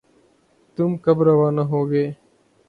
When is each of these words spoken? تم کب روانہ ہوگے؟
تم 0.77 0.89
کب 1.03 1.17
روانہ 1.23 1.61
ہوگے؟ 1.71 2.05